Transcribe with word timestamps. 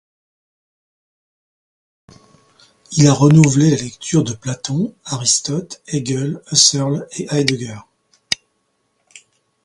Il 2.97 3.05
a 3.05 3.13
renouvelé 3.13 3.69
la 3.69 3.77
lecture 3.83 4.23
de 4.23 4.33
Platon, 4.33 4.95
Aristote, 5.05 5.79
Hegel, 5.85 6.41
Husserl 6.51 7.07
et 7.11 7.27
Heidegger. 7.31 7.77